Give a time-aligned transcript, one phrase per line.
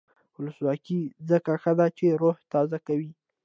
[0.37, 0.99] ولسواکي
[1.29, 3.11] ځکه ښه ده چې روح تازه کوي.